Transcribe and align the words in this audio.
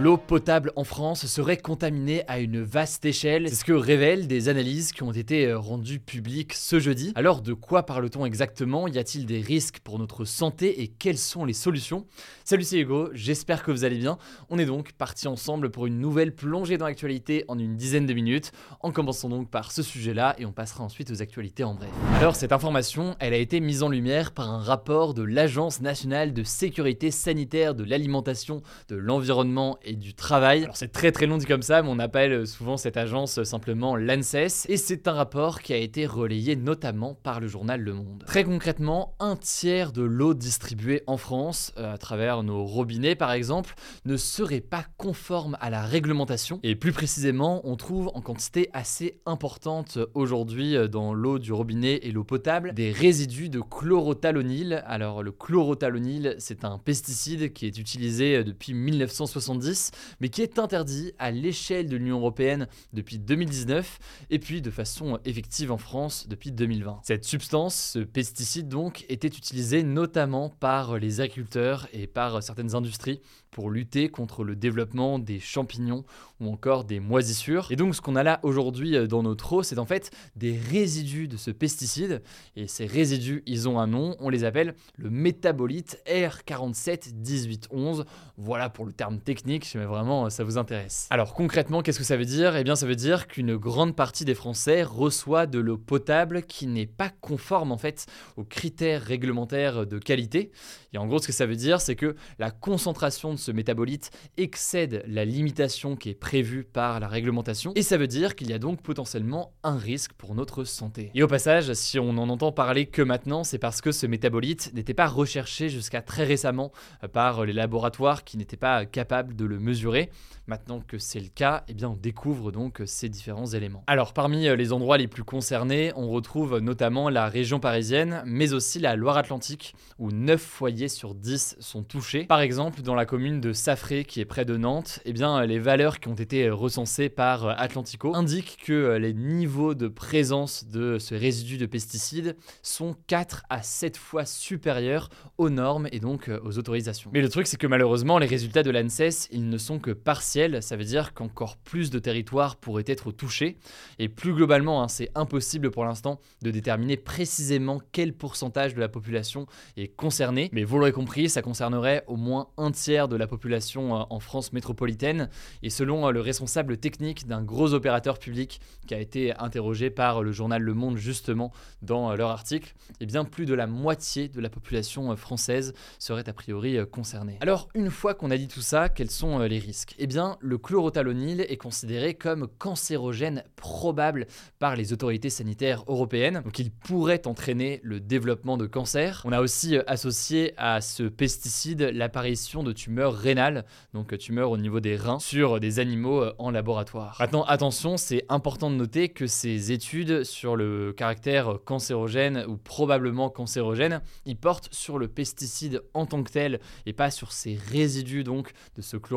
L'eau 0.00 0.16
potable 0.16 0.72
en 0.76 0.84
France 0.84 1.26
serait 1.26 1.58
contaminée 1.58 2.22
à 2.26 2.38
une 2.40 2.62
vaste 2.62 3.04
échelle. 3.04 3.48
C'est 3.48 3.56
ce 3.56 3.64
que 3.64 3.72
révèlent 3.72 4.26
des 4.26 4.48
analyses 4.48 4.90
qui 4.92 5.02
ont 5.02 5.12
été 5.12 5.46
euh, 5.46 5.58
rendues 5.58 6.00
publiques 6.00 6.54
ce 6.54 6.80
jeudi. 6.80 7.12
Alors 7.14 7.42
de 7.42 7.52
quoi 7.52 7.82
parle-t-on 7.82 8.24
exactement? 8.24 8.88
Y 8.88 8.98
a-t-il 8.98 9.26
des 9.26 9.40
risques 9.40 9.80
pour 9.80 9.98
notre 9.98 10.24
santé 10.24 10.82
et 10.82 10.88
quelles 10.88 11.18
sont 11.18 11.44
les 11.44 11.52
solutions? 11.52 12.06
Salut 12.44 12.64
c'est 12.64 12.78
Hugo, 12.78 13.10
j'espère 13.12 13.62
que 13.62 13.70
vous 13.70 13.84
allez 13.84 13.98
bien. 13.98 14.16
On 14.48 14.58
est 14.58 14.64
donc 14.64 14.92
parti 14.92 15.28
ensemble 15.28 15.70
pour 15.70 15.86
une 15.86 15.98
nouvelle 15.98 16.34
plongée 16.34 16.78
dans 16.78 16.86
l'actualité 16.86 17.44
en 17.48 17.58
une 17.58 17.76
dizaine 17.76 18.06
de 18.06 18.14
minutes. 18.14 18.52
En 18.80 18.92
commençant 18.92 19.28
donc 19.28 19.50
par 19.50 19.72
ce 19.72 19.82
sujet-là 19.82 20.34
et 20.38 20.46
on 20.46 20.52
passera 20.52 20.84
ensuite 20.84 21.10
aux 21.10 21.20
actualités 21.20 21.64
en 21.64 21.74
bref. 21.74 21.90
Alors 22.18 22.34
cette 22.34 22.52
information, 22.52 23.14
elle 23.20 23.34
a 23.34 23.38
été 23.38 23.60
mise 23.60 23.82
en 23.82 23.90
lumière 23.90 24.32
par 24.32 24.50
un 24.50 24.62
rapport 24.62 25.12
de 25.12 25.22
l'Agence 25.22 25.82
nationale 25.82 26.32
de 26.32 26.44
sécurité 26.44 27.10
sanitaire 27.10 27.74
de 27.74 27.84
l'alimentation, 27.84 28.62
de 28.88 28.96
l'environnement 28.96 29.78
et 29.84 29.96
du 29.96 30.14
travail. 30.14 30.64
Alors 30.64 30.76
c'est 30.76 30.92
très 30.92 31.12
très 31.12 31.26
long 31.26 31.36
dit 31.36 31.46
comme 31.46 31.62
ça, 31.62 31.82
mais 31.82 31.88
on 31.88 31.98
appelle 31.98 32.46
souvent 32.46 32.76
cette 32.76 32.96
agence 32.96 33.42
simplement 33.44 33.96
l'ANSES, 33.96 34.66
et 34.68 34.76
c'est 34.76 35.08
un 35.08 35.12
rapport 35.12 35.60
qui 35.60 35.72
a 35.72 35.76
été 35.76 36.06
relayé 36.06 36.56
notamment 36.56 37.14
par 37.14 37.40
le 37.40 37.48
journal 37.48 37.80
Le 37.80 37.94
Monde. 37.94 38.24
Très 38.26 38.44
concrètement, 38.44 39.14
un 39.20 39.36
tiers 39.36 39.92
de 39.92 40.02
l'eau 40.02 40.34
distribuée 40.34 41.02
en 41.06 41.16
France, 41.16 41.72
euh, 41.78 41.94
à 41.94 41.98
travers 41.98 42.42
nos 42.42 42.64
robinets 42.64 43.14
par 43.14 43.32
exemple, 43.32 43.74
ne 44.04 44.16
serait 44.16 44.60
pas 44.60 44.84
conforme 44.96 45.56
à 45.60 45.70
la 45.70 45.82
réglementation, 45.82 46.60
et 46.62 46.74
plus 46.74 46.92
précisément, 46.92 47.60
on 47.64 47.76
trouve 47.76 48.10
en 48.14 48.20
quantité 48.20 48.70
assez 48.72 49.20
importante 49.26 49.98
aujourd'hui 50.14 50.76
euh, 50.76 50.88
dans 50.88 51.14
l'eau 51.14 51.38
du 51.38 51.52
robinet 51.52 52.00
et 52.02 52.12
l'eau 52.12 52.24
potable 52.24 52.74
des 52.74 52.92
résidus 52.92 53.48
de 53.48 53.60
chlorothalonil. 53.60 54.82
Alors 54.86 55.22
le 55.22 55.32
chlorothalonil, 55.32 56.36
c'est 56.38 56.64
un 56.64 56.78
pesticide 56.78 57.52
qui 57.52 57.66
est 57.66 57.78
utilisé 57.78 58.36
euh, 58.36 58.44
depuis 58.44 58.74
1970 58.74 59.71
mais 60.20 60.28
qui 60.28 60.42
est 60.42 60.58
interdit 60.58 61.12
à 61.18 61.30
l'échelle 61.30 61.88
de 61.88 61.96
l'Union 61.96 62.18
européenne 62.18 62.66
depuis 62.92 63.18
2019 63.18 63.98
et 64.30 64.38
puis 64.38 64.62
de 64.62 64.70
façon 64.70 65.18
effective 65.24 65.72
en 65.72 65.78
France 65.78 66.26
depuis 66.28 66.52
2020. 66.52 67.00
Cette 67.02 67.24
substance, 67.24 67.92
ce 67.94 67.98
pesticide 68.00 68.68
donc, 68.68 69.04
était 69.08 69.28
utilisé 69.28 69.82
notamment 69.82 70.48
par 70.48 70.98
les 70.98 71.20
agriculteurs 71.20 71.88
et 71.92 72.06
par 72.06 72.42
certaines 72.42 72.74
industries 72.74 73.20
pour 73.52 73.70
lutter 73.70 74.08
contre 74.08 74.42
le 74.42 74.56
développement 74.56 75.18
des 75.18 75.38
champignons 75.38 76.04
ou 76.40 76.48
encore 76.48 76.84
des 76.84 76.98
moisissures. 76.98 77.68
Et 77.70 77.76
donc 77.76 77.94
ce 77.94 78.00
qu'on 78.00 78.16
a 78.16 78.22
là 78.22 78.40
aujourd'hui 78.42 78.96
euh, 78.96 79.06
dans 79.06 79.22
notre 79.22 79.52
eau, 79.52 79.62
c'est 79.62 79.78
en 79.78 79.84
fait 79.84 80.10
des 80.34 80.58
résidus 80.58 81.28
de 81.28 81.36
ce 81.36 81.50
pesticide. 81.50 82.22
Et 82.56 82.66
ces 82.66 82.86
résidus, 82.86 83.42
ils 83.46 83.68
ont 83.68 83.78
un 83.78 83.86
nom, 83.86 84.16
on 84.18 84.30
les 84.30 84.44
appelle 84.44 84.74
le 84.96 85.10
métabolite 85.10 86.02
R471811. 86.06 88.04
Voilà 88.38 88.70
pour 88.70 88.86
le 88.86 88.92
terme 88.92 89.20
technique, 89.20 89.61
si 89.64 89.78
vraiment 89.78 90.26
euh, 90.26 90.30
ça 90.30 90.44
vous 90.44 90.58
intéresse. 90.58 91.06
Alors 91.10 91.34
concrètement, 91.34 91.82
qu'est-ce 91.82 91.98
que 91.98 92.04
ça 92.04 92.16
veut 92.16 92.24
dire? 92.24 92.56
Eh 92.56 92.64
bien 92.64 92.76
ça 92.76 92.86
veut 92.86 92.96
dire 92.96 93.26
qu'une 93.26 93.56
grande 93.56 93.96
partie 93.96 94.24
des 94.24 94.34
Français 94.34 94.82
reçoit 94.82 95.46
de 95.46 95.58
l'eau 95.58 95.78
potable 95.78 96.42
qui 96.42 96.66
n'est 96.66 96.86
pas 96.86 97.10
conforme 97.20 97.72
en 97.72 97.78
fait 97.78 98.06
aux 98.36 98.44
critères 98.44 99.02
réglementaires 99.02 99.86
de 99.86 99.98
qualité. 99.98 100.50
Et 100.92 100.98
en 100.98 101.06
gros, 101.06 101.18
ce 101.18 101.26
que 101.26 101.32
ça 101.32 101.46
veut 101.46 101.56
dire, 101.56 101.80
c'est 101.80 101.96
que 101.96 102.16
la 102.38 102.50
concentration 102.50 103.32
de 103.32 103.38
ce 103.38 103.50
métabolite 103.50 104.10
excède 104.36 105.02
la 105.06 105.24
limitation 105.24 105.96
qui 105.96 106.10
est 106.10 106.14
prévue 106.14 106.64
par 106.64 107.00
la 107.00 107.08
réglementation. 107.08 107.72
Et 107.74 107.82
ça 107.82 107.96
veut 107.96 108.06
dire 108.06 108.36
qu'il 108.36 108.50
y 108.50 108.52
a 108.52 108.58
donc 108.58 108.82
potentiellement 108.82 109.52
un 109.62 109.76
risque 109.76 110.12
pour 110.12 110.34
notre 110.34 110.64
santé. 110.64 111.10
Et 111.14 111.22
au 111.22 111.28
passage, 111.28 111.72
si 111.72 111.98
on 111.98 112.12
n'en 112.12 112.28
entend 112.28 112.52
parler 112.52 112.86
que 112.86 113.02
maintenant, 113.02 113.44
c'est 113.44 113.58
parce 113.58 113.80
que 113.80 113.92
ce 113.92 114.06
métabolite 114.06 114.72
n'était 114.74 114.94
pas 114.94 115.06
recherché 115.06 115.68
jusqu'à 115.68 116.02
très 116.02 116.24
récemment 116.24 116.72
euh, 117.02 117.08
par 117.08 117.44
les 117.44 117.52
laboratoires 117.52 118.24
qui 118.24 118.36
n'étaient 118.36 118.56
pas 118.56 118.84
capables 118.84 119.34
de 119.34 119.41
le 119.44 119.58
mesurer. 119.58 120.10
Maintenant 120.48 120.80
que 120.80 120.98
c'est 120.98 121.20
le 121.20 121.28
cas, 121.28 121.62
eh 121.68 121.74
bien 121.74 121.90
on 121.90 121.96
découvre 121.96 122.50
donc 122.50 122.82
ces 122.84 123.08
différents 123.08 123.46
éléments. 123.46 123.84
Alors 123.86 124.12
parmi 124.12 124.48
euh, 124.48 124.56
les 124.56 124.72
endroits 124.72 124.98
les 124.98 125.06
plus 125.06 125.22
concernés, 125.22 125.92
on 125.94 126.08
retrouve 126.08 126.58
notamment 126.58 127.08
la 127.10 127.28
région 127.28 127.60
parisienne, 127.60 128.24
mais 128.26 128.52
aussi 128.52 128.80
la 128.80 128.96
Loire-Atlantique, 128.96 129.76
où 130.00 130.10
9 130.10 130.40
foyers 130.40 130.88
sur 130.88 131.14
10 131.14 131.56
sont 131.60 131.84
touchés. 131.84 132.24
Par 132.24 132.40
exemple, 132.40 132.82
dans 132.82 132.96
la 132.96 133.06
commune 133.06 133.40
de 133.40 133.52
Safré, 133.52 134.04
qui 134.04 134.20
est 134.20 134.24
près 134.24 134.44
de 134.44 134.56
Nantes, 134.56 134.98
eh 135.04 135.12
bien 135.12 135.46
les 135.46 135.60
valeurs 135.60 136.00
qui 136.00 136.08
ont 136.08 136.14
été 136.14 136.50
recensées 136.50 137.08
par 137.08 137.46
euh, 137.46 137.54
Atlantico 137.56 138.12
indiquent 138.16 138.58
que 138.64 138.72
euh, 138.72 138.98
les 138.98 139.14
niveaux 139.14 139.74
de 139.74 139.86
présence 139.86 140.66
de 140.66 140.98
ce 140.98 141.14
résidu 141.14 141.56
de 141.56 141.66
pesticides 141.66 142.36
sont 142.62 142.96
4 143.06 143.44
à 143.48 143.62
7 143.62 143.96
fois 143.96 144.24
supérieurs 144.24 145.08
aux 145.38 145.50
normes 145.50 145.86
et 145.92 146.00
donc 146.00 146.28
aux 146.44 146.58
autorisations. 146.58 147.10
Mais 147.14 147.20
le 147.20 147.28
truc, 147.28 147.46
c'est 147.46 147.56
que 147.56 147.68
malheureusement, 147.68 148.18
les 148.18 148.26
résultats 148.26 148.64
de 148.64 148.70
l'ANSES, 148.70 149.28
ils 149.32 149.48
ne 149.48 149.58
sont 149.58 149.78
que 149.78 149.90
partiels 149.90 150.62
ça 150.62 150.76
veut 150.76 150.84
dire 150.84 151.14
qu'encore 151.14 151.56
plus 151.56 151.90
de 151.90 151.98
territoires 151.98 152.56
pourraient 152.56 152.84
être 152.86 153.12
touchés. 153.12 153.56
Et 153.98 154.08
plus 154.08 154.34
globalement, 154.34 154.82
hein, 154.82 154.88
c'est 154.88 155.10
impossible 155.14 155.70
pour 155.70 155.84
l'instant 155.84 156.20
de 156.42 156.50
déterminer 156.50 156.96
précisément 156.96 157.80
quel 157.92 158.12
pourcentage 158.12 158.74
de 158.74 158.80
la 158.80 158.88
population 158.88 159.46
est 159.76 159.88
concerné. 159.88 160.50
Mais 160.52 160.64
vous 160.64 160.78
l'aurez 160.78 160.92
compris, 160.92 161.28
ça 161.28 161.42
concernerait 161.42 162.04
au 162.06 162.16
moins 162.16 162.48
un 162.56 162.70
tiers 162.70 163.08
de 163.08 163.16
la 163.16 163.26
population 163.26 163.96
euh, 163.96 164.02
en 164.10 164.20
France 164.20 164.52
métropolitaine. 164.52 165.28
Et 165.62 165.70
selon 165.70 166.08
euh, 166.08 166.10
le 166.10 166.20
responsable 166.20 166.76
technique 166.76 167.26
d'un 167.26 167.42
gros 167.42 167.74
opérateur 167.74 168.18
public 168.18 168.60
qui 168.86 168.94
a 168.94 168.98
été 168.98 169.34
interrogé 169.38 169.90
par 169.90 170.22
le 170.22 170.32
journal 170.32 170.62
Le 170.62 170.74
Monde 170.74 170.96
justement 170.96 171.52
dans 171.82 172.10
euh, 172.10 172.16
leur 172.16 172.30
article, 172.30 172.74
eh 173.00 173.06
bien 173.06 173.24
plus 173.24 173.46
de 173.46 173.54
la 173.54 173.66
moitié 173.66 174.28
de 174.28 174.40
la 174.40 174.50
population 174.50 175.14
française 175.16 175.72
serait 175.98 176.28
a 176.28 176.32
priori 176.32 176.78
concernée. 176.90 177.38
Alors 177.40 177.68
une 177.74 177.90
fois 177.90 178.14
qu'on 178.14 178.30
a 178.30 178.36
dit 178.36 178.48
tout 178.48 178.60
ça, 178.60 178.88
quels 178.88 179.10
sont 179.10 179.21
les 179.22 179.58
risques 179.58 179.94
Eh 179.98 180.06
bien 180.06 180.36
le 180.40 180.58
chlorothalonil 180.58 181.42
est 181.42 181.56
considéré 181.56 182.14
comme 182.14 182.48
cancérogène 182.58 183.44
probable 183.54 184.26
par 184.58 184.74
les 184.74 184.92
autorités 184.92 185.30
sanitaires 185.30 185.84
européennes. 185.86 186.42
Donc 186.44 186.58
il 186.58 186.72
pourrait 186.72 187.26
entraîner 187.26 187.80
le 187.84 188.00
développement 188.00 188.56
de 188.56 188.66
cancer. 188.66 189.22
On 189.24 189.32
a 189.32 189.40
aussi 189.40 189.76
euh, 189.76 189.82
associé 189.86 190.54
à 190.56 190.80
ce 190.80 191.04
pesticide 191.04 191.92
l'apparition 191.94 192.64
de 192.64 192.72
tumeurs 192.72 193.14
rénales, 193.14 193.64
donc 193.94 194.16
tumeurs 194.18 194.50
au 194.50 194.56
niveau 194.58 194.80
des 194.80 194.96
reins, 194.96 195.20
sur 195.20 195.60
des 195.60 195.78
animaux 195.78 196.22
euh, 196.22 196.34
en 196.38 196.50
laboratoire. 196.50 197.16
Maintenant, 197.20 197.44
attention, 197.44 197.96
c'est 197.96 198.24
important 198.28 198.70
de 198.70 198.76
noter 198.76 199.08
que 199.08 199.28
ces 199.28 199.70
études 199.70 200.24
sur 200.24 200.56
le 200.56 200.92
caractère 200.92 201.58
cancérogène 201.64 202.44
ou 202.48 202.56
probablement 202.56 203.30
cancérogène, 203.30 204.02
ils 204.26 204.36
portent 204.36 204.68
sur 204.72 204.98
le 204.98 205.06
pesticide 205.06 205.82
en 205.94 206.06
tant 206.06 206.24
que 206.24 206.32
tel 206.32 206.60
et 206.86 206.92
pas 206.92 207.10
sur 207.12 207.30
ces 207.30 207.54
résidus 207.70 208.24
donc 208.24 208.50
de 208.76 208.82
ce 208.82 208.96
chlorothalonil. 208.96 209.11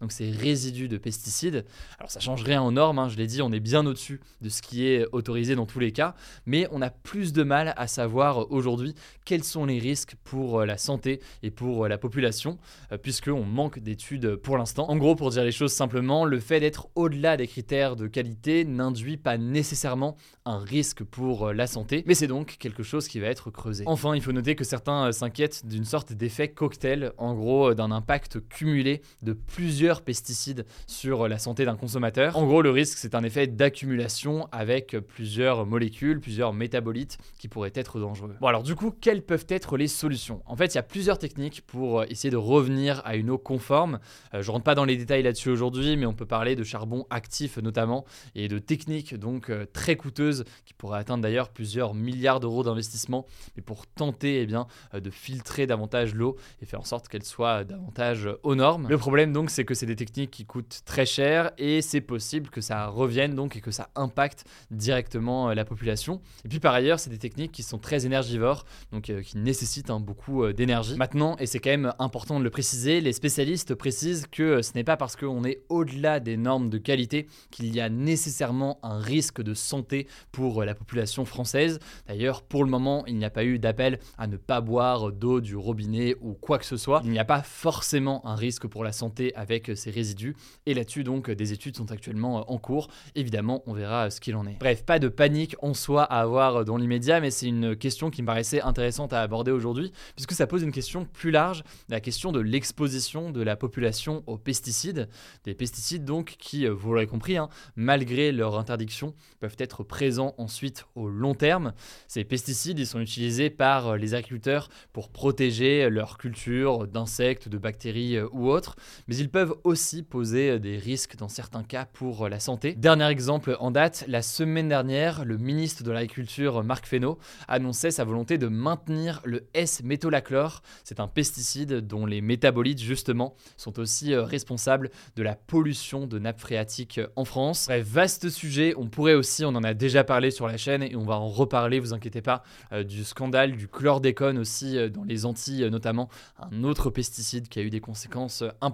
Donc 0.00 0.12
ces 0.12 0.30
résidus 0.30 0.88
de 0.88 0.98
pesticides. 0.98 1.64
Alors 1.98 2.10
ça 2.10 2.20
change 2.20 2.42
rien 2.42 2.62
aux 2.62 2.70
normes, 2.70 2.98
hein, 2.98 3.08
je 3.08 3.16
l'ai 3.16 3.26
dit, 3.26 3.42
on 3.42 3.52
est 3.52 3.60
bien 3.60 3.84
au-dessus 3.86 4.20
de 4.40 4.48
ce 4.48 4.62
qui 4.62 4.86
est 4.86 5.06
autorisé 5.12 5.54
dans 5.54 5.66
tous 5.66 5.78
les 5.78 5.92
cas, 5.92 6.14
mais 6.46 6.68
on 6.72 6.82
a 6.82 6.90
plus 6.90 7.32
de 7.32 7.42
mal 7.42 7.74
à 7.76 7.86
savoir 7.86 8.50
aujourd'hui 8.50 8.94
quels 9.24 9.44
sont 9.44 9.66
les 9.66 9.78
risques 9.78 10.14
pour 10.24 10.60
euh, 10.60 10.66
la 10.66 10.78
santé 10.78 11.20
et 11.42 11.50
pour 11.50 11.84
euh, 11.84 11.88
la 11.88 11.98
population, 11.98 12.58
euh, 12.92 12.98
puisqu'on 12.98 13.44
manque 13.44 13.78
d'études 13.78 14.36
pour 14.36 14.56
l'instant. 14.56 14.88
En 14.88 14.96
gros, 14.96 15.14
pour 15.14 15.30
dire 15.30 15.44
les 15.44 15.52
choses 15.52 15.72
simplement, 15.72 16.24
le 16.24 16.40
fait 16.40 16.60
d'être 16.60 16.88
au-delà 16.94 17.36
des 17.36 17.46
critères 17.46 17.96
de 17.96 18.06
qualité 18.06 18.64
n'induit 18.64 19.16
pas 19.16 19.38
nécessairement 19.38 20.16
un 20.44 20.58
risque 20.58 21.04
pour 21.04 21.52
la 21.52 21.66
santé, 21.66 22.04
mais 22.06 22.14
c'est 22.14 22.26
donc 22.26 22.56
quelque 22.58 22.82
chose 22.82 23.08
qui 23.08 23.20
va 23.20 23.26
être 23.26 23.50
creusé. 23.50 23.84
Enfin, 23.86 24.14
il 24.14 24.22
faut 24.22 24.32
noter 24.32 24.54
que 24.54 24.64
certains 24.64 25.12
s'inquiètent 25.12 25.66
d'une 25.66 25.84
sorte 25.84 26.12
d'effet 26.12 26.48
cocktail, 26.48 27.12
en 27.18 27.34
gros 27.34 27.74
d'un 27.74 27.90
impact 27.90 28.48
cumulé 28.48 29.02
de 29.22 29.32
plusieurs 29.32 30.02
pesticides 30.02 30.64
sur 30.86 31.28
la 31.28 31.38
santé 31.38 31.64
d'un 31.64 31.76
consommateur. 31.76 32.36
En 32.36 32.46
gros, 32.46 32.62
le 32.62 32.70
risque, 32.70 32.98
c'est 32.98 33.14
un 33.14 33.24
effet 33.24 33.46
d'accumulation 33.46 34.48
avec 34.52 34.96
plusieurs 34.98 35.66
molécules, 35.66 36.20
plusieurs 36.20 36.52
métabolites 36.52 37.18
qui 37.38 37.48
pourraient 37.48 37.72
être 37.74 38.00
dangereux. 38.00 38.36
Bon, 38.40 38.46
alors 38.46 38.62
du 38.62 38.74
coup, 38.74 38.90
quelles 38.90 39.22
peuvent 39.22 39.46
être 39.48 39.76
les 39.76 39.88
solutions? 39.88 40.42
En 40.46 40.56
fait, 40.56 40.74
il 40.74 40.76
y 40.76 40.78
a 40.78 40.82
plusieurs 40.82 41.18
techniques 41.18 41.62
pour 41.66 42.04
essayer 42.04 42.30
de 42.30 42.36
revenir 42.36 43.02
à 43.04 43.16
une 43.16 43.30
eau 43.30 43.38
conforme. 43.38 43.98
Euh, 44.34 44.42
je 44.42 44.50
rentre 44.50 44.64
pas 44.64 44.74
dans 44.74 44.84
les 44.84 44.96
détails 44.96 45.22
là-dessus 45.22 45.50
aujourd'hui, 45.50 45.96
mais 45.96 46.06
on 46.06 46.14
peut 46.14 46.26
parler 46.26 46.56
de 46.56 46.64
charbon 46.64 47.06
actif 47.10 47.58
notamment 47.58 48.04
et 48.34 48.48
de 48.48 48.58
techniques 48.58 49.14
donc 49.14 49.50
euh, 49.50 49.66
très 49.72 49.96
coûteuses 49.96 50.44
qui 50.64 50.74
pourraient 50.74 50.98
atteindre 50.98 51.22
d'ailleurs 51.22 51.48
plusieurs 51.48 51.94
milliards 51.94 52.40
d'euros 52.40 52.62
d'investissement, 52.62 53.26
mais 53.56 53.62
pour 53.62 53.86
tenter 53.86 54.42
eh 54.42 54.46
bien, 54.46 54.66
euh, 54.94 55.00
de 55.00 55.10
filtrer 55.10 55.66
davantage 55.66 56.14
l'eau 56.14 56.36
et 56.62 56.66
faire 56.66 56.80
en 56.80 56.84
sorte 56.84 57.08
qu'elle 57.08 57.24
soit 57.24 57.64
davantage 57.64 58.28
aux 58.42 58.54
normes. 58.54 58.86
Problème 58.98 59.32
donc, 59.32 59.50
c'est 59.50 59.64
que 59.64 59.74
c'est 59.74 59.86
des 59.86 59.96
techniques 59.96 60.30
qui 60.30 60.44
coûtent 60.44 60.80
très 60.84 61.06
cher 61.06 61.52
et 61.58 61.82
c'est 61.82 62.00
possible 62.00 62.50
que 62.50 62.60
ça 62.60 62.86
revienne 62.86 63.34
donc 63.34 63.56
et 63.56 63.60
que 63.60 63.70
ça 63.70 63.90
impacte 63.94 64.44
directement 64.70 65.52
la 65.52 65.64
population. 65.64 66.20
Et 66.44 66.48
puis 66.48 66.60
par 66.60 66.74
ailleurs, 66.74 67.00
c'est 67.00 67.10
des 67.10 67.18
techniques 67.18 67.52
qui 67.52 67.62
sont 67.62 67.78
très 67.78 68.06
énergivores, 68.06 68.64
donc 68.92 69.12
qui 69.22 69.38
nécessitent 69.38 69.90
hein, 69.90 70.00
beaucoup 70.00 70.52
d'énergie. 70.52 70.96
Maintenant, 70.96 71.36
et 71.38 71.46
c'est 71.46 71.58
quand 71.58 71.70
même 71.70 71.92
important 71.98 72.38
de 72.38 72.44
le 72.44 72.50
préciser, 72.50 73.00
les 73.00 73.12
spécialistes 73.12 73.74
précisent 73.74 74.26
que 74.30 74.62
ce 74.62 74.72
n'est 74.74 74.84
pas 74.84 74.96
parce 74.96 75.16
qu'on 75.16 75.44
est 75.44 75.62
au-delà 75.68 76.20
des 76.20 76.36
normes 76.36 76.70
de 76.70 76.78
qualité 76.78 77.26
qu'il 77.50 77.74
y 77.74 77.80
a 77.80 77.88
nécessairement 77.88 78.78
un 78.82 78.98
risque 78.98 79.42
de 79.42 79.54
santé 79.54 80.06
pour 80.32 80.64
la 80.64 80.74
population 80.74 81.24
française. 81.24 81.78
D'ailleurs, 82.06 82.42
pour 82.42 82.64
le 82.64 82.70
moment, 82.70 83.04
il 83.06 83.16
n'y 83.16 83.24
a 83.24 83.30
pas 83.30 83.44
eu 83.44 83.58
d'appel 83.58 83.98
à 84.16 84.26
ne 84.26 84.36
pas 84.36 84.60
boire 84.60 85.12
d'eau 85.12 85.40
du 85.40 85.56
robinet 85.56 86.14
ou 86.20 86.34
quoi 86.34 86.58
que 86.58 86.64
ce 86.64 86.76
soit. 86.76 87.00
Il 87.04 87.10
n'y 87.10 87.18
a 87.18 87.24
pas 87.24 87.42
forcément 87.42 88.24
un 88.26 88.34
risque 88.34 88.66
pour 88.66 88.84
la 88.84 88.87
santé 88.92 89.34
avec 89.34 89.70
ces 89.74 89.90
résidus. 89.90 90.34
Et 90.66 90.74
là-dessus, 90.74 91.04
donc, 91.04 91.30
des 91.30 91.52
études 91.52 91.76
sont 91.76 91.90
actuellement 91.92 92.50
en 92.50 92.58
cours. 92.58 92.88
Évidemment, 93.14 93.62
on 93.66 93.72
verra 93.72 94.10
ce 94.10 94.20
qu'il 94.20 94.36
en 94.36 94.46
est. 94.46 94.58
Bref, 94.58 94.84
pas 94.84 94.98
de 94.98 95.08
panique 95.08 95.56
en 95.62 95.74
soi 95.74 96.04
à 96.04 96.20
avoir 96.20 96.64
dans 96.64 96.76
l'immédiat, 96.76 97.20
mais 97.20 97.30
c'est 97.30 97.46
une 97.46 97.76
question 97.76 98.10
qui 98.10 98.22
me 98.22 98.26
paraissait 98.26 98.60
intéressante 98.60 99.12
à 99.12 99.20
aborder 99.20 99.50
aujourd'hui, 99.50 99.92
puisque 100.14 100.32
ça 100.32 100.46
pose 100.46 100.62
une 100.62 100.72
question 100.72 101.06
plus 101.12 101.30
large, 101.30 101.64
la 101.88 102.00
question 102.00 102.32
de 102.32 102.40
l'exposition 102.40 103.30
de 103.30 103.42
la 103.42 103.56
population 103.56 104.22
aux 104.26 104.38
pesticides. 104.38 105.08
Des 105.44 105.54
pesticides 105.54 106.04
donc 106.04 106.36
qui, 106.38 106.66
euh, 106.66 106.72
vous 106.72 106.92
l'aurez 106.92 107.06
compris, 107.06 107.36
hein, 107.36 107.48
malgré 107.76 108.32
leur 108.32 108.58
interdiction, 108.58 109.14
peuvent 109.40 109.56
être 109.58 109.82
présents 109.82 110.34
ensuite 110.38 110.86
au 110.94 111.08
long 111.08 111.34
terme. 111.34 111.72
Ces 112.06 112.24
pesticides, 112.24 112.78
ils 112.78 112.86
sont 112.86 113.00
utilisés 113.00 113.50
par 113.50 113.88
euh, 113.88 113.96
les 113.96 114.14
agriculteurs 114.14 114.68
pour 114.92 115.10
protéger 115.10 115.90
leur 115.90 116.18
culture 116.18 116.86
d'insectes, 116.86 117.48
de 117.48 117.58
bactéries 117.58 118.16
euh, 118.16 118.28
ou 118.32 118.48
autres, 118.48 118.76
mais 119.06 119.16
ils 119.16 119.30
peuvent 119.30 119.54
aussi 119.64 120.02
poser 120.02 120.58
des 120.58 120.78
risques 120.78 121.16
dans 121.16 121.28
certains 121.28 121.62
cas 121.62 121.84
pour 121.84 122.28
la 122.28 122.40
santé. 122.40 122.74
Dernier 122.74 123.08
exemple 123.08 123.56
en 123.60 123.70
date, 123.70 124.04
la 124.08 124.22
semaine 124.22 124.68
dernière, 124.68 125.24
le 125.24 125.38
ministre 125.38 125.82
de 125.82 125.90
l'Agriculture, 125.90 126.62
Marc 126.64 126.86
Fesneau, 126.86 127.18
annonçait 127.46 127.90
sa 127.90 128.04
volonté 128.04 128.38
de 128.38 128.48
maintenir 128.48 129.20
le 129.24 129.46
S-métolachlore. 129.54 130.62
C'est 130.84 131.00
un 131.00 131.08
pesticide 131.08 131.86
dont 131.86 132.06
les 132.06 132.20
métabolites 132.20 132.80
justement 132.80 133.34
sont 133.56 133.78
aussi 133.78 134.12
euh, 134.12 134.24
responsables 134.24 134.90
de 135.16 135.22
la 135.22 135.34
pollution 135.34 136.06
de 136.06 136.18
nappes 136.18 136.40
phréatiques 136.40 136.98
euh, 136.98 137.08
en 137.16 137.24
France. 137.24 137.66
Bref, 137.66 137.86
vaste 137.86 138.28
sujet, 138.28 138.74
on 138.76 138.88
pourrait 138.88 139.14
aussi, 139.14 139.44
on 139.44 139.54
en 139.54 139.64
a 139.64 139.74
déjà 139.74 140.04
parlé 140.04 140.30
sur 140.30 140.46
la 140.46 140.56
chaîne 140.56 140.82
et 140.82 140.96
on 140.96 141.04
va 141.04 141.16
en 141.16 141.28
reparler, 141.28 141.80
vous 141.80 141.94
inquiétez 141.94 142.22
pas, 142.22 142.42
euh, 142.72 142.84
du 142.84 143.04
scandale 143.04 143.56
du 143.56 143.68
chlordécone 143.68 144.38
aussi 144.38 144.76
dans 144.90 145.04
les 145.04 145.24
Antilles 145.24 145.68
notamment, 145.70 146.08
un 146.38 146.64
autre 146.64 146.90
pesticide 146.90 147.48
qui 147.48 147.58
a 147.58 147.62
eu 147.62 147.70
des 147.70 147.80
conséquences 147.80 148.42
importantes. 148.60 148.67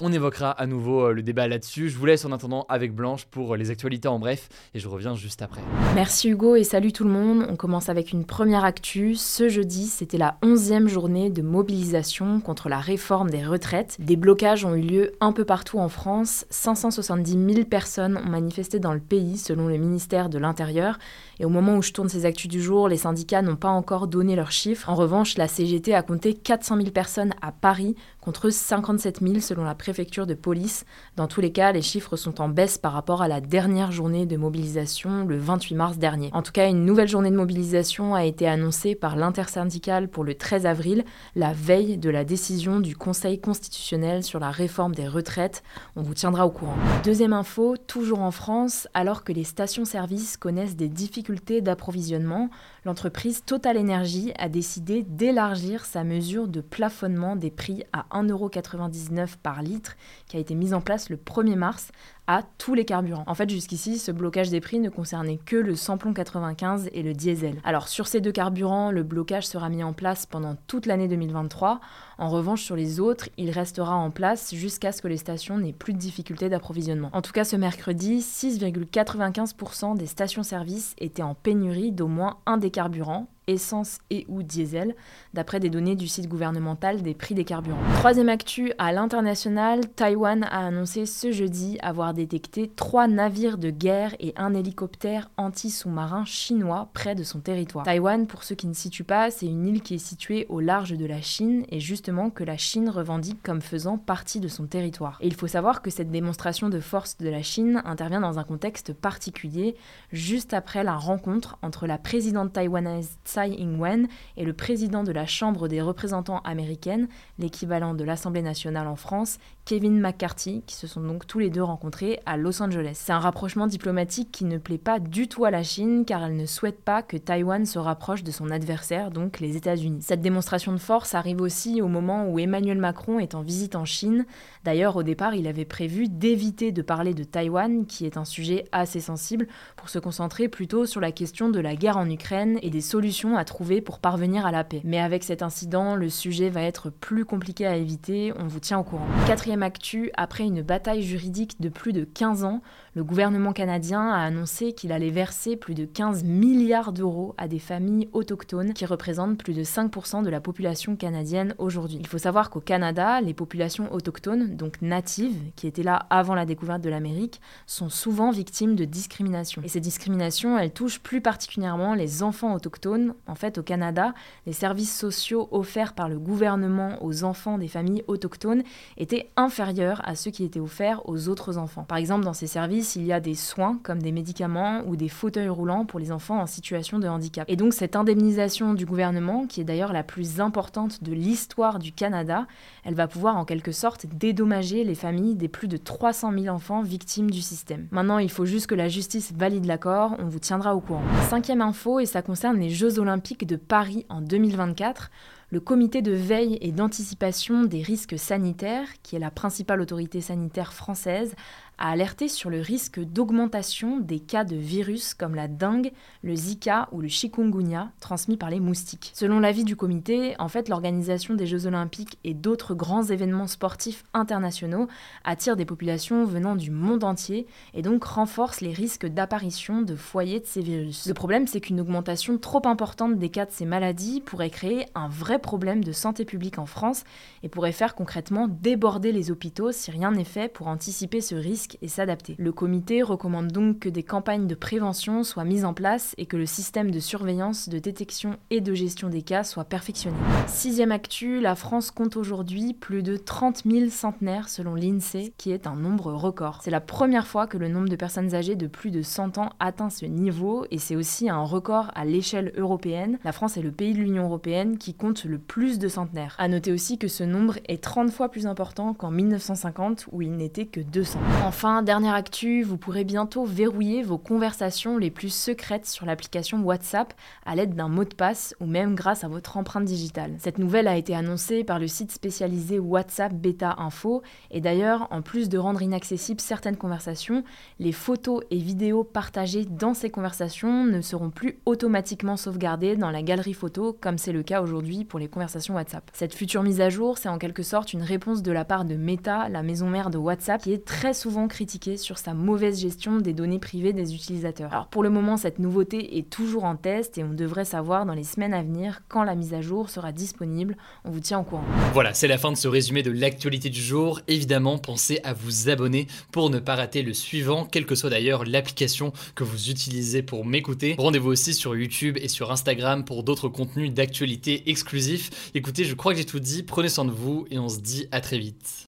On 0.00 0.12
évoquera 0.12 0.50
à 0.50 0.66
nouveau 0.66 1.12
le 1.12 1.22
débat 1.22 1.48
là-dessus. 1.48 1.88
Je 1.88 1.96
vous 1.96 2.06
laisse 2.06 2.24
en 2.24 2.32
attendant 2.32 2.66
avec 2.68 2.94
Blanche 2.94 3.24
pour 3.24 3.56
les 3.56 3.70
actualités 3.70 4.08
en 4.08 4.18
bref 4.18 4.48
et 4.74 4.78
je 4.78 4.88
reviens 4.88 5.14
juste 5.14 5.42
après. 5.42 5.60
Merci 5.94 6.28
Hugo 6.28 6.56
et 6.56 6.64
salut 6.64 6.92
tout 6.92 7.04
le 7.04 7.10
monde. 7.10 7.46
On 7.48 7.56
commence 7.56 7.88
avec 7.88 8.12
une 8.12 8.24
première 8.24 8.64
actu. 8.64 9.14
Ce 9.14 9.48
jeudi, 9.48 9.86
c'était 9.86 10.18
la 10.18 10.36
11e 10.42 10.86
journée 10.88 11.30
de 11.30 11.42
mobilisation 11.42 12.40
contre 12.40 12.68
la 12.68 12.78
réforme 12.78 13.30
des 13.30 13.44
retraites. 13.44 13.96
Des 13.98 14.16
blocages 14.16 14.64
ont 14.64 14.74
eu 14.74 14.82
lieu 14.82 15.12
un 15.20 15.32
peu 15.32 15.44
partout 15.44 15.78
en 15.78 15.88
France. 15.88 16.44
570 16.50 17.54
000 17.54 17.64
personnes 17.64 18.18
ont 18.18 18.28
manifesté 18.28 18.78
dans 18.78 18.92
le 18.92 19.00
pays 19.00 19.38
selon 19.38 19.66
le 19.68 19.78
ministère 19.78 20.28
de 20.28 20.38
l'Intérieur. 20.38 20.98
Et 21.40 21.44
au 21.44 21.48
moment 21.48 21.76
où 21.76 21.82
je 21.82 21.92
tourne 21.92 22.08
ces 22.08 22.26
actus 22.26 22.48
du 22.48 22.60
jour, 22.60 22.88
les 22.88 22.96
syndicats 22.96 23.42
n'ont 23.42 23.56
pas 23.56 23.68
encore 23.68 24.08
donné 24.08 24.34
leurs 24.34 24.50
chiffres. 24.50 24.88
En 24.88 24.96
revanche, 24.96 25.38
la 25.38 25.46
CGT 25.46 25.94
a 25.94 26.02
compté 26.02 26.34
400 26.34 26.76
000 26.76 26.90
personnes 26.90 27.32
à 27.42 27.52
Paris 27.52 27.94
contre 28.20 28.50
57 28.50 29.20
000 29.22 29.40
selon 29.40 29.62
la 29.62 29.76
préfecture 29.76 30.26
de 30.26 30.34
police. 30.34 30.84
Dans 31.16 31.28
tous 31.28 31.40
les 31.40 31.52
cas, 31.52 31.70
les 31.72 31.80
chiffres 31.80 32.16
sont 32.16 32.40
en 32.40 32.48
baisse 32.48 32.76
par 32.76 32.92
rapport 32.92 33.22
à 33.22 33.28
la 33.28 33.40
dernière 33.40 33.92
journée 33.92 34.26
de 34.26 34.36
mobilisation 34.36 35.24
le 35.24 35.38
28 35.38 35.74
mars 35.76 35.98
dernier. 35.98 36.30
En 36.32 36.42
tout 36.42 36.52
cas, 36.52 36.68
une 36.68 36.84
nouvelle 36.84 37.08
journée 37.08 37.30
de 37.30 37.36
mobilisation 37.36 38.14
a 38.14 38.24
été 38.24 38.48
annoncée 38.48 38.96
par 38.96 39.16
l'intersyndicale 39.16 40.08
pour 40.08 40.24
le 40.24 40.34
13 40.34 40.66
avril, 40.66 41.04
la 41.36 41.52
veille 41.52 41.98
de 41.98 42.10
la 42.10 42.24
décision 42.24 42.80
du 42.80 42.96
Conseil 42.96 43.40
constitutionnel 43.40 44.24
sur 44.24 44.40
la 44.40 44.50
réforme 44.50 44.94
des 44.94 45.06
retraites. 45.06 45.62
On 45.94 46.02
vous 46.02 46.14
tiendra 46.14 46.46
au 46.46 46.50
courant. 46.50 46.76
Deuxième 47.04 47.32
info, 47.32 47.76
toujours 47.76 48.20
en 48.20 48.32
France, 48.32 48.88
alors 48.92 49.22
que 49.22 49.32
les 49.32 49.44
stations-service 49.44 50.36
connaissent 50.36 50.76
des 50.76 50.88
difficultés 50.88 51.27
d'approvisionnement, 51.60 52.50
l'entreprise 52.84 53.44
Total 53.44 53.76
Energy 53.76 54.32
a 54.38 54.48
décidé 54.48 55.02
d'élargir 55.02 55.84
sa 55.84 56.04
mesure 56.04 56.48
de 56.48 56.60
plafonnement 56.60 57.36
des 57.36 57.50
prix 57.50 57.84
à 57.92 58.06
1,99€ 58.12 59.36
par 59.42 59.62
litre 59.62 59.96
qui 60.26 60.36
a 60.36 60.40
été 60.40 60.54
mise 60.54 60.74
en 60.74 60.80
place 60.80 61.10
le 61.10 61.16
1er 61.16 61.56
mars 61.56 61.90
à 62.28 62.42
tous 62.58 62.74
les 62.74 62.84
carburants. 62.84 63.24
En 63.26 63.34
fait, 63.34 63.48
jusqu'ici, 63.48 63.98
ce 63.98 64.12
blocage 64.12 64.50
des 64.50 64.60
prix 64.60 64.78
ne 64.78 64.90
concernait 64.90 65.38
que 65.38 65.56
le 65.56 65.74
samplon 65.74 66.12
95 66.12 66.90
et 66.92 67.02
le 67.02 67.14
diesel. 67.14 67.56
Alors 67.64 67.88
sur 67.88 68.06
ces 68.06 68.20
deux 68.20 68.32
carburants, 68.32 68.90
le 68.90 69.02
blocage 69.02 69.46
sera 69.46 69.70
mis 69.70 69.82
en 69.82 69.94
place 69.94 70.26
pendant 70.26 70.54
toute 70.66 70.84
l'année 70.84 71.08
2023. 71.08 71.80
En 72.18 72.28
revanche, 72.28 72.62
sur 72.62 72.76
les 72.76 73.00
autres, 73.00 73.30
il 73.38 73.50
restera 73.50 73.96
en 73.96 74.10
place 74.10 74.54
jusqu'à 74.54 74.92
ce 74.92 75.00
que 75.00 75.08
les 75.08 75.16
stations 75.16 75.56
n'aient 75.56 75.72
plus 75.72 75.94
de 75.94 75.98
difficultés 75.98 76.50
d'approvisionnement. 76.50 77.08
En 77.14 77.22
tout 77.22 77.32
cas, 77.32 77.44
ce 77.44 77.56
mercredi, 77.56 78.18
6,95% 78.20 79.96
des 79.96 80.06
stations-service 80.06 80.94
étaient 80.98 81.22
en 81.22 81.34
pénurie 81.34 81.92
d'au 81.92 82.08
moins 82.08 82.36
un 82.44 82.58
des 82.58 82.70
carburants, 82.70 83.28
essence 83.48 83.98
et 84.10 84.24
ou 84.28 84.42
diesel, 84.42 84.94
d'après 85.34 85.58
des 85.58 85.70
données 85.70 85.96
du 85.96 86.06
site 86.06 86.28
gouvernemental 86.28 87.02
des 87.02 87.14
prix 87.14 87.34
des 87.34 87.44
carburants. 87.44 87.78
Troisième 87.94 88.28
actu, 88.28 88.72
à 88.78 88.92
l'international, 88.92 89.88
Taïwan 89.88 90.44
a 90.44 90.66
annoncé 90.66 91.06
ce 91.06 91.32
jeudi 91.32 91.78
avoir 91.82 92.14
détecté 92.14 92.70
trois 92.76 93.08
navires 93.08 93.58
de 93.58 93.70
guerre 93.70 94.14
et 94.20 94.32
un 94.36 94.54
hélicoptère 94.54 95.30
anti-sous-marin 95.36 96.24
chinois 96.24 96.90
près 96.92 97.14
de 97.14 97.24
son 97.24 97.40
territoire. 97.40 97.84
Taïwan, 97.84 98.26
pour 98.26 98.44
ceux 98.44 98.54
qui 98.54 98.66
ne 98.66 98.74
situent 98.74 99.04
pas, 99.04 99.30
c'est 99.30 99.46
une 99.46 99.66
île 99.66 99.82
qui 99.82 99.94
est 99.94 99.98
située 99.98 100.46
au 100.48 100.60
large 100.60 100.92
de 100.92 101.06
la 101.06 101.20
Chine 101.20 101.64
et 101.70 101.80
justement 101.80 102.30
que 102.30 102.44
la 102.44 102.56
Chine 102.56 102.90
revendique 102.90 103.42
comme 103.42 103.62
faisant 103.62 103.98
partie 103.98 104.40
de 104.40 104.48
son 104.48 104.66
territoire. 104.66 105.18
Et 105.20 105.26
il 105.26 105.34
faut 105.34 105.46
savoir 105.46 105.82
que 105.82 105.90
cette 105.90 106.10
démonstration 106.10 106.68
de 106.68 106.80
force 106.80 107.16
de 107.18 107.28
la 107.28 107.42
Chine 107.42 107.82
intervient 107.84 108.20
dans 108.20 108.38
un 108.38 108.44
contexte 108.44 108.92
particulier, 108.92 109.76
juste 110.12 110.54
après 110.54 110.84
la 110.84 110.94
rencontre 110.94 111.58
entre 111.62 111.86
la 111.86 111.98
présidente 111.98 112.52
taïwanaise 112.52 113.16
Ing-wen 113.46 114.08
et 114.36 114.44
le 114.44 114.52
président 114.52 115.04
de 115.04 115.12
la 115.12 115.26
Chambre 115.26 115.68
des 115.68 115.80
représentants 115.80 116.40
américaine, 116.40 117.08
l'équivalent 117.38 117.94
de 117.94 118.04
l'Assemblée 118.04 118.42
nationale 118.42 118.88
en 118.88 118.96
France, 118.96 119.38
Kevin 119.64 120.00
McCarthy, 120.00 120.62
qui 120.66 120.74
se 120.74 120.86
sont 120.86 121.02
donc 121.02 121.26
tous 121.26 121.38
les 121.38 121.50
deux 121.50 121.62
rencontrés 121.62 122.20
à 122.26 122.36
Los 122.36 122.62
Angeles. 122.62 122.92
C'est 122.94 123.12
un 123.12 123.18
rapprochement 123.18 123.66
diplomatique 123.66 124.30
qui 124.32 124.44
ne 124.44 124.58
plaît 124.58 124.78
pas 124.78 124.98
du 124.98 125.28
tout 125.28 125.44
à 125.44 125.50
la 125.50 125.62
Chine 125.62 126.04
car 126.06 126.24
elle 126.24 126.36
ne 126.36 126.46
souhaite 126.46 126.80
pas 126.82 127.02
que 127.02 127.16
Taïwan 127.16 127.66
se 127.66 127.78
rapproche 127.78 128.24
de 128.24 128.30
son 128.30 128.50
adversaire, 128.50 129.10
donc 129.10 129.40
les 129.40 129.56
États-Unis. 129.56 130.00
Cette 130.02 130.22
démonstration 130.22 130.72
de 130.72 130.78
force 130.78 131.14
arrive 131.14 131.40
aussi 131.40 131.82
au 131.82 131.88
moment 131.88 132.26
où 132.28 132.38
Emmanuel 132.38 132.78
Macron 132.78 133.18
est 133.18 133.34
en 133.34 133.42
visite 133.42 133.76
en 133.76 133.84
Chine. 133.84 134.24
D'ailleurs, 134.64 134.96
au 134.96 135.02
départ, 135.02 135.34
il 135.34 135.46
avait 135.46 135.64
prévu 135.64 136.08
d'éviter 136.08 136.72
de 136.72 136.82
parler 136.82 137.14
de 137.14 137.24
Taïwan, 137.24 137.86
qui 137.86 138.06
est 138.06 138.16
un 138.16 138.24
sujet 138.24 138.64
assez 138.72 139.00
sensible, 139.00 139.48
pour 139.76 139.88
se 139.88 139.98
concentrer 139.98 140.48
plutôt 140.48 140.86
sur 140.86 141.00
la 141.00 141.12
question 141.12 141.50
de 141.50 141.60
la 141.60 141.76
guerre 141.76 141.98
en 141.98 142.08
Ukraine 142.08 142.58
et 142.62 142.70
des 142.70 142.80
solutions 142.80 143.27
à 143.36 143.44
trouver 143.44 143.82
pour 143.82 143.98
parvenir 143.98 144.46
à 144.46 144.50
la 144.50 144.64
paix. 144.64 144.80
Mais 144.84 144.98
avec 144.98 145.24
cet 145.24 145.42
incident, 145.42 145.94
le 145.94 146.08
sujet 146.08 146.48
va 146.48 146.62
être 146.62 146.88
plus 146.88 147.26
compliqué 147.26 147.66
à 147.66 147.76
éviter, 147.76 148.32
on 148.38 148.46
vous 148.46 148.60
tient 148.60 148.78
au 148.78 148.84
courant. 148.84 149.06
Quatrième 149.26 149.62
actu, 149.62 150.10
après 150.16 150.44
une 150.44 150.62
bataille 150.62 151.02
juridique 151.02 151.60
de 151.60 151.68
plus 151.68 151.92
de 151.92 151.98
de 151.98 152.04
15 152.04 152.44
ans, 152.44 152.62
le 152.94 153.04
gouvernement 153.04 153.52
canadien 153.52 154.08
a 154.10 154.22
annoncé 154.22 154.72
qu'il 154.72 154.92
allait 154.92 155.10
verser 155.10 155.56
plus 155.56 155.74
de 155.74 155.84
15 155.84 156.24
milliards 156.24 156.92
d'euros 156.92 157.34
à 157.38 157.48
des 157.48 157.58
familles 157.58 158.08
autochtones 158.12 158.72
qui 158.72 158.86
représentent 158.86 159.38
plus 159.38 159.54
de 159.54 159.62
5% 159.62 160.22
de 160.22 160.30
la 160.30 160.40
population 160.40 160.96
canadienne 160.96 161.54
aujourd'hui. 161.58 161.98
Il 162.00 162.06
faut 162.06 162.18
savoir 162.18 162.50
qu'au 162.50 162.60
Canada, 162.60 163.20
les 163.20 163.34
populations 163.34 163.92
autochtones, 163.92 164.56
donc 164.56 164.80
natives, 164.80 165.38
qui 165.56 165.66
étaient 165.66 165.82
là 165.82 166.06
avant 166.10 166.34
la 166.34 166.46
découverte 166.46 166.82
de 166.82 166.90
l'Amérique, 166.90 167.40
sont 167.66 167.88
souvent 167.88 168.30
victimes 168.30 168.74
de 168.74 168.84
discrimination. 168.84 169.62
Et 169.64 169.68
ces 169.68 169.80
discriminations, 169.80 170.58
elles 170.58 170.72
touchent 170.72 171.00
plus 171.00 171.20
particulièrement 171.20 171.94
les 171.94 172.22
enfants 172.22 172.54
autochtones. 172.54 173.07
En 173.26 173.34
fait, 173.34 173.58
au 173.58 173.62
Canada, 173.62 174.14
les 174.46 174.52
services 174.52 174.96
sociaux 174.96 175.48
offerts 175.50 175.94
par 175.94 176.08
le 176.08 176.18
gouvernement 176.18 177.02
aux 177.02 177.24
enfants 177.24 177.58
des 177.58 177.68
familles 177.68 178.04
autochtones 178.06 178.62
étaient 178.96 179.30
inférieurs 179.36 180.00
à 180.04 180.14
ceux 180.14 180.30
qui 180.30 180.44
étaient 180.44 180.60
offerts 180.60 181.08
aux 181.08 181.28
autres 181.28 181.58
enfants. 181.58 181.84
Par 181.84 181.98
exemple, 181.98 182.24
dans 182.24 182.32
ces 182.32 182.46
services, 182.46 182.96
il 182.96 183.04
y 183.04 183.12
a 183.12 183.20
des 183.20 183.34
soins 183.34 183.78
comme 183.82 184.02
des 184.02 184.12
médicaments 184.12 184.82
ou 184.86 184.96
des 184.96 185.08
fauteuils 185.08 185.48
roulants 185.48 185.84
pour 185.84 186.00
les 186.00 186.12
enfants 186.12 186.40
en 186.40 186.46
situation 186.46 186.98
de 186.98 187.08
handicap. 187.08 187.44
Et 187.48 187.56
donc 187.56 187.74
cette 187.74 187.96
indemnisation 187.96 188.74
du 188.74 188.86
gouvernement, 188.86 189.46
qui 189.46 189.60
est 189.60 189.64
d'ailleurs 189.64 189.92
la 189.92 190.02
plus 190.02 190.40
importante 190.40 191.02
de 191.02 191.12
l'histoire 191.12 191.78
du 191.78 191.92
Canada, 191.92 192.46
elle 192.84 192.94
va 192.94 193.08
pouvoir 193.08 193.36
en 193.36 193.44
quelque 193.44 193.72
sorte 193.72 194.06
dédommager 194.06 194.84
les 194.84 194.94
familles 194.94 195.34
des 195.34 195.48
plus 195.48 195.68
de 195.68 195.76
300 195.76 196.32
000 196.32 196.54
enfants 196.54 196.82
victimes 196.82 197.30
du 197.30 197.42
système. 197.42 197.88
Maintenant, 197.90 198.18
il 198.18 198.30
faut 198.30 198.44
juste 198.44 198.66
que 198.66 198.74
la 198.74 198.88
justice 198.88 199.32
valide 199.32 199.66
l'accord, 199.66 200.16
on 200.18 200.26
vous 200.26 200.38
tiendra 200.38 200.74
au 200.74 200.80
courant. 200.80 201.02
Cinquième 201.28 201.60
info, 201.60 202.00
et 202.00 202.06
ça 202.06 202.22
concerne 202.22 202.58
les 202.58 202.70
Jeux 202.70 202.97
olympiques 202.98 203.46
de 203.46 203.56
Paris 203.56 204.06
en 204.08 204.20
2024 204.20 205.10
le 205.50 205.60
comité 205.60 206.02
de 206.02 206.12
veille 206.12 206.58
et 206.60 206.72
d'anticipation 206.72 207.64
des 207.64 207.80
risques 207.82 208.18
sanitaires, 208.18 208.88
qui 209.02 209.16
est 209.16 209.20
la 209.20 209.30
principale 209.30 209.80
autorité 209.80 210.20
sanitaire 210.20 210.74
française, 210.74 211.34
a 211.78 211.90
alerté 211.90 212.28
sur 212.28 212.50
le 212.50 212.60
risque 212.60 213.00
d'augmentation 213.00 213.98
des 213.98 214.18
cas 214.18 214.44
de 214.44 214.56
virus 214.56 215.14
comme 215.14 215.34
la 215.34 215.48
dengue, 215.48 215.92
le 216.22 216.34
Zika 216.34 216.88
ou 216.92 217.00
le 217.00 217.08
chikungunya 217.08 217.92
transmis 218.00 218.36
par 218.36 218.50
les 218.50 218.60
moustiques. 218.60 219.12
Selon 219.14 219.40
l'avis 219.40 219.64
du 219.64 219.76
comité, 219.76 220.34
en 220.38 220.48
fait, 220.48 220.68
l'organisation 220.68 221.34
des 221.34 221.46
Jeux 221.46 221.66
olympiques 221.66 222.18
et 222.24 222.34
d'autres 222.34 222.74
grands 222.74 223.04
événements 223.04 223.46
sportifs 223.46 224.04
internationaux 224.14 224.88
attire 225.24 225.56
des 225.56 225.64
populations 225.64 226.24
venant 226.24 226.56
du 226.56 226.70
monde 226.70 227.04
entier 227.04 227.46
et 227.74 227.82
donc 227.82 228.04
renforce 228.04 228.60
les 228.60 228.72
risques 228.72 229.06
d'apparition 229.06 229.82
de 229.82 229.94
foyers 229.94 230.40
de 230.40 230.46
ces 230.46 230.62
virus. 230.62 231.06
Le 231.06 231.14
problème, 231.14 231.46
c'est 231.46 231.60
qu'une 231.60 231.80
augmentation 231.80 232.38
trop 232.38 232.62
importante 232.66 233.18
des 233.18 233.28
cas 233.28 233.46
de 233.46 233.52
ces 233.52 233.66
maladies 233.66 234.20
pourrait 234.20 234.50
créer 234.50 234.86
un 234.94 235.08
vrai 235.08 235.38
problème 235.38 235.84
de 235.84 235.92
santé 235.92 236.24
publique 236.24 236.58
en 236.58 236.66
France 236.66 237.04
et 237.42 237.48
pourrait 237.48 237.72
faire 237.72 237.94
concrètement 237.94 238.48
déborder 238.48 239.12
les 239.12 239.30
hôpitaux 239.30 239.72
si 239.72 239.90
rien 239.90 240.10
n'est 240.10 240.24
fait 240.24 240.52
pour 240.52 240.66
anticiper 240.66 241.20
ce 241.20 241.34
risque 241.34 241.67
et 241.82 241.88
s'adapter. 241.88 242.36
Le 242.38 242.52
comité 242.52 243.02
recommande 243.02 243.48
donc 243.48 243.80
que 243.80 243.88
des 243.88 244.02
campagnes 244.02 244.46
de 244.46 244.54
prévention 244.54 245.24
soient 245.24 245.44
mises 245.44 245.64
en 245.64 245.74
place 245.74 246.14
et 246.18 246.26
que 246.26 246.36
le 246.36 246.46
système 246.46 246.90
de 246.90 247.00
surveillance, 247.00 247.68
de 247.68 247.78
détection 247.78 248.36
et 248.50 248.60
de 248.60 248.74
gestion 248.74 249.08
des 249.08 249.22
cas 249.22 249.44
soit 249.44 249.64
perfectionné. 249.64 250.16
Sixième 250.46 250.92
actu, 250.92 251.40
la 251.40 251.54
France 251.54 251.90
compte 251.90 252.16
aujourd'hui 252.16 252.74
plus 252.74 253.02
de 253.02 253.16
30 253.16 253.64
000 253.66 253.90
centenaires 253.90 254.48
selon 254.48 254.74
l'INSEE, 254.74 255.32
qui 255.36 255.52
est 255.52 255.66
un 255.66 255.76
nombre 255.76 256.12
record. 256.12 256.60
C'est 256.62 256.70
la 256.70 256.80
première 256.80 257.26
fois 257.26 257.46
que 257.46 257.58
le 257.58 257.68
nombre 257.68 257.88
de 257.88 257.96
personnes 257.96 258.34
âgées 258.34 258.56
de 258.56 258.66
plus 258.66 258.90
de 258.90 259.02
100 259.02 259.38
ans 259.38 259.50
atteint 259.60 259.90
ce 259.90 260.06
niveau 260.06 260.66
et 260.70 260.78
c'est 260.78 260.96
aussi 260.96 261.28
un 261.28 261.42
record 261.42 261.90
à 261.94 262.04
l'échelle 262.04 262.52
européenne. 262.56 263.18
La 263.24 263.32
France 263.32 263.56
est 263.56 263.62
le 263.62 263.72
pays 263.72 263.92
de 263.92 263.98
l'Union 263.98 264.24
européenne 264.24 264.78
qui 264.78 264.94
compte 264.94 265.24
le 265.24 265.38
plus 265.38 265.78
de 265.78 265.88
centenaires. 265.88 266.34
À 266.38 266.48
noter 266.48 266.72
aussi 266.72 266.98
que 266.98 267.08
ce 267.08 267.24
nombre 267.24 267.58
est 267.66 267.82
30 267.82 268.10
fois 268.10 268.30
plus 268.30 268.46
important 268.46 268.94
qu'en 268.94 269.10
1950 269.10 270.06
où 270.12 270.22
il 270.22 270.32
n'était 270.36 270.66
que 270.66 270.80
200. 270.80 271.18
Enfin, 271.44 271.57
dernière 271.82 272.14
actu, 272.14 272.62
vous 272.62 272.76
pourrez 272.76 273.02
bientôt 273.02 273.44
verrouiller 273.44 274.02
vos 274.02 274.18
conversations 274.18 274.96
les 274.96 275.10
plus 275.10 275.32
secrètes 275.32 275.86
sur 275.86 276.06
l'application 276.06 276.62
WhatsApp 276.62 277.12
à 277.44 277.56
l'aide 277.56 277.74
d'un 277.74 277.88
mot 277.88 278.04
de 278.04 278.14
passe 278.14 278.54
ou 278.60 278.66
même 278.66 278.94
grâce 278.94 279.24
à 279.24 279.28
votre 279.28 279.56
empreinte 279.56 279.84
digitale. 279.84 280.36
Cette 280.38 280.58
nouvelle 280.58 280.86
a 280.86 280.96
été 280.96 281.16
annoncée 281.16 281.64
par 281.64 281.80
le 281.80 281.88
site 281.88 282.12
spécialisé 282.12 282.78
WhatsApp 282.78 283.32
Beta 283.34 283.74
Info 283.78 284.22
et 284.52 284.60
d'ailleurs, 284.60 285.08
en 285.10 285.20
plus 285.20 285.48
de 285.48 285.58
rendre 285.58 285.82
inaccessibles 285.82 286.40
certaines 286.40 286.76
conversations, 286.76 287.42
les 287.80 287.92
photos 287.92 288.44
et 288.52 288.58
vidéos 288.58 289.02
partagées 289.02 289.64
dans 289.64 289.94
ces 289.94 290.10
conversations 290.10 290.84
ne 290.84 291.00
seront 291.00 291.30
plus 291.30 291.58
automatiquement 291.66 292.36
sauvegardées 292.36 292.94
dans 292.94 293.10
la 293.10 293.22
galerie 293.22 293.52
photo 293.52 293.96
comme 294.00 294.18
c'est 294.18 294.32
le 294.32 294.44
cas 294.44 294.62
aujourd'hui 294.62 295.04
pour 295.04 295.18
les 295.18 295.28
conversations 295.28 295.74
WhatsApp. 295.74 296.08
Cette 296.12 296.34
future 296.34 296.62
mise 296.62 296.80
à 296.80 296.88
jour, 296.88 297.18
c'est 297.18 297.28
en 297.28 297.38
quelque 297.38 297.64
sorte 297.64 297.92
une 297.92 298.02
réponse 298.02 298.42
de 298.42 298.52
la 298.52 298.64
part 298.64 298.84
de 298.84 298.94
Meta, 298.94 299.48
la 299.48 299.64
maison 299.64 299.88
mère 299.88 300.10
de 300.10 300.18
WhatsApp, 300.18 300.62
qui 300.62 300.72
est 300.72 300.84
très 300.84 301.14
souvent 301.14 301.47
critiqué 301.48 301.96
sur 301.96 302.18
sa 302.18 302.34
mauvaise 302.34 302.80
gestion 302.80 303.18
des 303.18 303.32
données 303.32 303.58
privées 303.58 303.92
des 303.92 304.14
utilisateurs. 304.14 304.72
Alors 304.72 304.86
pour 304.86 305.02
le 305.02 305.10
moment, 305.10 305.36
cette 305.36 305.58
nouveauté 305.58 306.18
est 306.18 306.30
toujours 306.30 306.64
en 306.64 306.76
test 306.76 307.18
et 307.18 307.24
on 307.24 307.32
devrait 307.32 307.64
savoir 307.64 308.06
dans 308.06 308.14
les 308.14 308.24
semaines 308.24 308.54
à 308.54 308.62
venir 308.62 309.00
quand 309.08 309.24
la 309.24 309.34
mise 309.34 309.54
à 309.54 309.60
jour 309.60 309.90
sera 309.90 310.12
disponible. 310.12 310.76
On 311.04 311.10
vous 311.10 311.20
tient 311.20 311.40
au 311.40 311.42
courant. 311.42 311.64
Voilà, 311.92 312.14
c'est 312.14 312.28
la 312.28 312.38
fin 312.38 312.52
de 312.52 312.56
ce 312.56 312.68
résumé 312.68 313.02
de 313.02 313.10
l'actualité 313.10 313.70
du 313.70 313.80
jour. 313.80 314.20
Évidemment, 314.28 314.78
pensez 314.78 315.20
à 315.24 315.32
vous 315.32 315.68
abonner 315.68 316.06
pour 316.32 316.50
ne 316.50 316.58
pas 316.58 316.76
rater 316.76 317.02
le 317.02 317.14
suivant, 317.14 317.64
quelle 317.64 317.86
que 317.86 317.94
soit 317.94 318.10
d'ailleurs 318.10 318.44
l'application 318.44 319.12
que 319.34 319.44
vous 319.44 319.70
utilisez 319.70 320.22
pour 320.22 320.44
m'écouter. 320.44 320.94
Rendez-vous 320.98 321.30
aussi 321.30 321.54
sur 321.54 321.76
YouTube 321.76 322.18
et 322.20 322.28
sur 322.28 322.50
Instagram 322.52 323.04
pour 323.04 323.22
d'autres 323.22 323.48
contenus 323.48 323.92
d'actualité 323.92 324.70
exclusifs. 324.70 325.50
Écoutez, 325.54 325.84
je 325.84 325.94
crois 325.94 326.12
que 326.12 326.18
j'ai 326.18 326.26
tout 326.26 326.40
dit. 326.40 326.62
Prenez 326.62 326.88
soin 326.88 327.04
de 327.04 327.10
vous 327.10 327.46
et 327.50 327.58
on 327.58 327.68
se 327.68 327.80
dit 327.80 328.06
à 328.12 328.20
très 328.20 328.38
vite. 328.38 328.87